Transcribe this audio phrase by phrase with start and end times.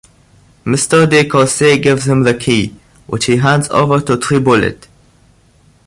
[0.65, 1.05] Mr.
[1.07, 2.73] de Cossé gives him the key,
[3.05, 4.87] which he hands over to Triboulet.